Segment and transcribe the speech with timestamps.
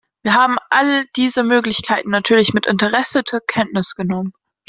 [0.23, 4.33] Wir haben all diese Möglichkeiten natürlich mit Interesse zur Kenntnis genommen.